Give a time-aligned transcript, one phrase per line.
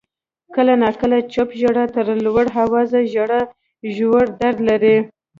[0.55, 3.41] •کله ناکله چپ ژړا تر لوړ آوازه ژړا
[3.95, 4.97] ژور درد لري.